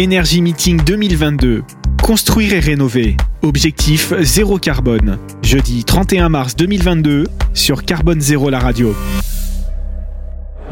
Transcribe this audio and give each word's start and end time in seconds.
Énergie 0.00 0.40
Meeting 0.40 0.82
2022. 0.82 1.62
Construire 2.02 2.54
et 2.54 2.58
rénover. 2.58 3.18
Objectif 3.42 4.14
zéro 4.20 4.56
carbone. 4.56 5.18
Jeudi 5.42 5.84
31 5.84 6.30
mars 6.30 6.56
2022 6.56 7.24
sur 7.52 7.84
Carbone 7.84 8.18
Zéro 8.18 8.48
la 8.48 8.60
radio. 8.60 8.94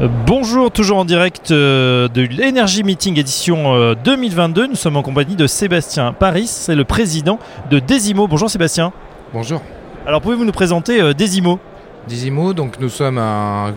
Euh, 0.01 0.07
Bonjour, 0.25 0.71
toujours 0.71 0.97
en 0.97 1.05
direct 1.05 1.51
euh, 1.51 2.07
de 2.07 2.23
l'Energy 2.23 2.81
Meeting 2.83 3.19
édition 3.19 3.75
euh, 3.75 3.93
2022. 4.03 4.65
Nous 4.65 4.73
sommes 4.73 4.97
en 4.97 5.03
compagnie 5.03 5.35
de 5.35 5.45
Sébastien 5.45 6.11
Paris, 6.11 6.47
c'est 6.47 6.73
le 6.73 6.83
président 6.83 7.37
de 7.69 7.77
Desimo. 7.77 8.27
Bonjour 8.27 8.49
Sébastien. 8.49 8.91
Bonjour. 9.31 9.61
Alors 10.07 10.21
pouvez-vous 10.21 10.45
nous 10.45 10.51
présenter 10.51 10.99
euh, 10.99 11.13
Desimo? 11.13 11.59
Dizimo, 12.07 12.53
donc 12.53 12.79
nous 12.79 12.89
sommes 12.89 13.19
un 13.19 13.75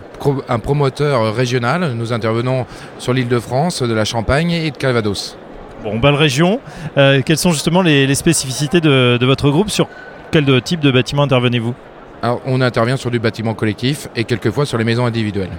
promoteur 0.63 1.35
régional. 1.35 1.93
Nous 1.93 2.11
intervenons 2.11 2.65
sur 2.97 3.13
l'île 3.13 3.27
de 3.27 3.37
France, 3.37 3.83
de 3.83 3.93
la 3.93 4.05
Champagne 4.05 4.49
et 4.49 4.71
de 4.71 4.77
Calvados. 4.77 5.37
Bon, 5.83 5.99
belle 5.99 6.15
région. 6.15 6.59
Euh, 6.97 7.21
quelles 7.25 7.37
sont 7.37 7.51
justement 7.51 7.81
les, 7.81 8.07
les 8.07 8.15
spécificités 8.15 8.79
de, 8.81 9.17
de 9.19 9.25
votre 9.25 9.49
groupe? 9.49 9.69
Sur 9.69 9.87
quel 10.31 10.45
de- 10.45 10.59
type 10.59 10.79
de 10.79 10.91
bâtiment 10.91 11.23
intervenez-vous? 11.23 11.73
Alors, 12.21 12.41
on 12.45 12.61
intervient 12.61 12.95
sur 12.95 13.11
du 13.11 13.19
bâtiment 13.19 13.53
collectif 13.53 14.07
et 14.15 14.23
quelquefois 14.23 14.65
sur 14.65 14.77
les 14.77 14.85
maisons 14.85 15.05
individuelles. 15.05 15.49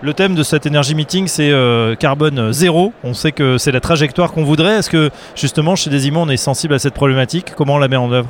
Le 0.00 0.12
thème 0.12 0.34
de 0.34 0.42
cet 0.42 0.66
Energy 0.66 0.94
Meeting, 0.94 1.26
c'est 1.26 1.50
euh, 1.50 1.96
carbone 1.96 2.52
zéro. 2.52 2.92
On 3.02 3.14
sait 3.14 3.32
que 3.32 3.58
c'est 3.58 3.72
la 3.72 3.80
trajectoire 3.80 4.32
qu'on 4.32 4.44
voudrait. 4.44 4.74
Est-ce 4.76 4.90
que 4.90 5.10
justement 5.34 5.74
chez 5.76 5.90
Desimo, 5.90 6.20
on 6.20 6.28
est 6.28 6.36
sensible 6.36 6.74
à 6.74 6.78
cette 6.78 6.94
problématique? 6.94 7.54
Comment 7.56 7.74
on 7.76 7.78
la 7.78 7.88
met 7.88 7.96
en 7.96 8.12
œuvre? 8.12 8.28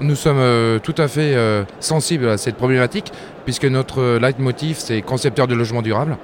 Nous 0.00 0.14
sommes 0.14 0.38
euh, 0.38 0.78
tout 0.78 0.94
à 0.96 1.08
fait 1.08 1.34
euh, 1.34 1.64
sensibles 1.80 2.28
à 2.28 2.38
cette 2.38 2.56
problématique 2.56 3.12
puisque 3.44 3.64
notre 3.64 4.18
leitmotiv 4.18 4.76
c'est 4.78 5.02
concepteur 5.02 5.46
de 5.48 5.54
logements 5.54 5.82
durables. 5.82 6.16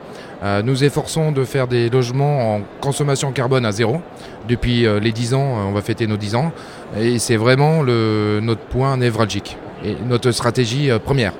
Euh, 0.44 0.62
nous 0.62 0.84
efforçons 0.84 1.32
de 1.32 1.44
faire 1.44 1.66
des 1.66 1.90
logements 1.90 2.54
en 2.56 2.60
consommation 2.80 3.32
carbone 3.32 3.66
à 3.66 3.72
zéro. 3.72 4.00
Depuis 4.48 4.86
euh, 4.86 5.00
les 5.00 5.10
10 5.10 5.34
ans, 5.34 5.40
euh, 5.58 5.68
on 5.68 5.72
va 5.72 5.80
fêter 5.80 6.06
nos 6.06 6.16
10 6.16 6.34
ans 6.36 6.52
et 6.98 7.18
c'est 7.18 7.36
vraiment 7.36 7.82
notre 7.82 8.60
point 8.60 8.96
névralgique 8.96 9.56
et 9.84 9.96
notre 10.06 10.30
stratégie 10.30 10.90
euh, 10.90 10.98
première. 10.98 11.32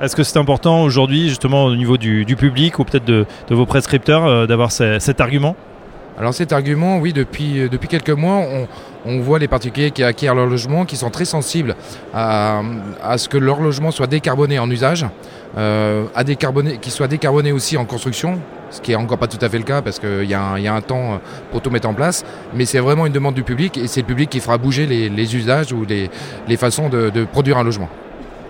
Est-ce 0.00 0.16
que 0.16 0.22
c'est 0.22 0.38
important 0.38 0.82
aujourd'hui, 0.82 1.28
justement, 1.28 1.64
au 1.64 1.76
niveau 1.76 1.96
du, 1.96 2.26
public 2.36 2.78
ou 2.78 2.84
peut-être 2.84 3.04
de, 3.04 3.26
vos 3.50 3.64
prescripteurs, 3.64 4.26
euh, 4.26 4.46
d'avoir 4.46 4.72
ce- 4.72 4.98
cet 4.98 5.20
argument? 5.20 5.54
Alors 6.18 6.32
cet 6.32 6.52
argument, 6.52 6.98
oui, 6.98 7.12
depuis, 7.12 7.60
euh, 7.60 7.68
depuis 7.68 7.88
quelques 7.88 8.10
mois, 8.10 8.36
on, 8.36 8.68
on 9.04 9.18
voit 9.20 9.38
les 9.40 9.48
particuliers 9.48 9.90
qui 9.90 10.04
acquièrent 10.04 10.34
leur 10.36 10.46
logement, 10.46 10.84
qui 10.84 10.96
sont 10.96 11.10
très 11.10 11.24
sensibles 11.24 11.74
à, 12.14 12.62
à 13.02 13.18
ce 13.18 13.28
que 13.28 13.36
leur 13.38 13.60
logement 13.60 13.90
soit 13.90 14.06
décarboné 14.06 14.58
en 14.60 14.70
usage, 14.70 15.06
euh, 15.58 16.04
à 16.14 16.22
décarboner, 16.22 16.78
qu'il 16.78 16.92
soit 16.92 17.08
décarboné 17.08 17.50
aussi 17.50 17.76
en 17.76 17.84
construction, 17.84 18.38
ce 18.70 18.80
qui 18.80 18.92
est 18.92 18.96
encore 18.96 19.18
pas 19.18 19.26
tout 19.26 19.38
à 19.44 19.48
fait 19.48 19.58
le 19.58 19.64
cas 19.64 19.82
parce 19.82 19.98
qu'il 19.98 20.24
y, 20.24 20.34
a 20.34 20.40
un- 20.42 20.58
il 20.58 20.62
y 20.64 20.68
a 20.68 20.74
un 20.74 20.80
temps 20.80 21.20
pour 21.50 21.60
tout 21.60 21.70
mettre 21.70 21.88
en 21.88 21.94
place, 21.94 22.24
mais 22.54 22.64
c'est 22.64 22.78
vraiment 22.78 23.06
une 23.06 23.12
demande 23.12 23.34
du 23.34 23.42
public 23.42 23.76
et 23.76 23.88
c'est 23.88 24.00
le 24.00 24.06
public 24.06 24.30
qui 24.30 24.38
fera 24.40 24.56
bouger 24.56 24.86
les, 24.86 25.08
les 25.08 25.36
usages 25.36 25.72
ou 25.72 25.84
les, 25.88 26.10
les 26.46 26.56
façons 26.56 26.88
de, 26.88 27.10
de 27.10 27.24
produire 27.24 27.58
un 27.58 27.64
logement. 27.64 27.88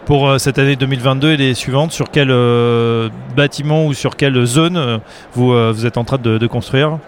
Pour 0.05 0.29
euh, 0.29 0.37
cette 0.37 0.59
année 0.59 0.77
2022 0.77 1.33
et 1.33 1.37
les 1.39 1.55
suivantes, 1.55 1.93
sur 1.93 2.11
quel 2.11 2.31
euh, 2.31 3.09
bâtiment 3.35 3.87
ou 3.87 3.95
sur 3.95 4.17
quelle 4.17 4.45
zone 4.45 4.77
euh, 4.77 4.99
vous, 5.33 5.53
euh, 5.53 5.73
vous 5.75 5.87
êtes 5.87 5.97
en 5.97 6.05
train 6.05 6.19
de 6.19 6.47
construire? 6.47 6.99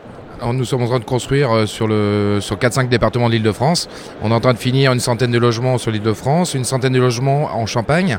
Alors, 0.40 0.52
nous 0.52 0.64
sommes 0.64 0.82
en 0.82 0.86
train 0.86 0.98
de 0.98 1.04
construire 1.04 1.50
euh, 1.50 1.66
sur, 1.66 1.88
le, 1.88 2.38
sur 2.40 2.56
4-5 2.56 2.88
départements 2.88 3.28
de 3.28 3.34
l'île 3.34 3.42
de 3.42 3.52
France. 3.52 3.88
On 4.22 4.30
est 4.30 4.34
en 4.34 4.40
train 4.40 4.52
de 4.52 4.58
finir 4.58 4.92
une 4.92 5.00
centaine 5.00 5.30
de 5.30 5.38
logements 5.38 5.78
sur 5.78 5.90
l'île 5.90 6.02
de 6.02 6.12
France, 6.12 6.54
une 6.54 6.64
centaine 6.64 6.92
de 6.92 7.00
logements 7.00 7.56
en 7.56 7.64
Champagne. 7.66 8.18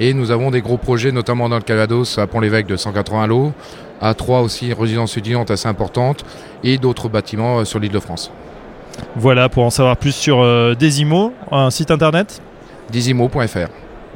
Et 0.00 0.14
nous 0.14 0.30
avons 0.30 0.50
des 0.50 0.60
gros 0.60 0.78
projets, 0.78 1.12
notamment 1.12 1.48
dans 1.48 1.56
le 1.56 1.62
Calvados, 1.62 2.18
à 2.18 2.26
Pont-l'Évêque 2.26 2.66
de 2.66 2.76
180 2.76 3.26
lots, 3.26 3.52
à 4.00 4.14
Troyes 4.14 4.40
aussi, 4.40 4.72
résidence 4.72 5.16
étudiante 5.16 5.50
assez 5.50 5.68
importante, 5.68 6.24
et 6.62 6.78
d'autres 6.78 7.08
bâtiments 7.08 7.58
euh, 7.58 7.64
sur 7.64 7.80
l'île 7.80 7.92
de 7.92 7.98
France. 7.98 8.30
Voilà, 9.16 9.48
pour 9.48 9.64
en 9.64 9.70
savoir 9.70 9.96
plus 9.96 10.12
sur 10.14 10.40
euh, 10.40 10.74
Desimo, 10.74 11.32
un 11.50 11.70
site 11.70 11.90
internet? 11.90 12.40
Dizimo.fr. 12.90 13.68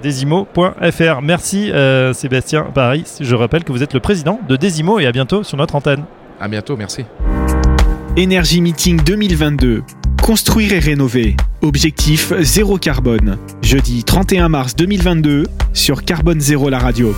desimo.fr. 0.03 1.21
Merci 1.23 1.71
euh, 1.73 2.13
Sébastien 2.13 2.63
Paris. 2.75 3.05
Je 3.21 3.35
rappelle 3.35 3.65
que 3.65 3.73
vous 3.73 3.83
êtes 3.83 3.93
le 3.93 4.01
président 4.01 4.41
de 4.49 4.57
Desimo 4.57 4.99
et 4.99 5.07
à 5.07 5.13
bientôt 5.13 5.43
sur 5.43 5.59
notre 5.59 5.75
antenne. 5.75 6.05
À 6.41 6.49
bientôt, 6.49 6.77
merci. 6.77 7.05
Énergie 8.19 8.61
Meeting 8.61 9.03
2022. 9.03 9.83
Construire 10.23 10.75
et 10.75 10.79
rénover. 10.81 11.35
Objectif 11.63 12.35
zéro 12.41 12.77
carbone. 12.77 13.39
Jeudi 13.63 14.05
31 14.05 14.51
mars 14.51 14.77
2022 14.77 15.47
sur 15.73 16.05
Carbone 16.05 16.39
Zéro 16.39 16.69
la 16.69 16.79
radio. 16.79 17.15